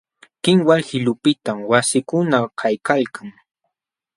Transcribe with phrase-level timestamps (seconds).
[0.43, 3.29] Kinwal qilupiqtam wasikuna kaykalkan.